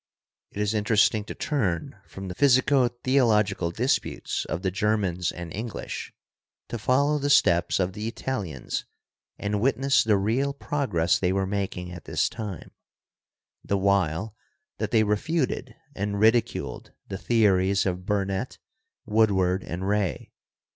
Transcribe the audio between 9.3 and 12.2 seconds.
and witness the' real progress they were making at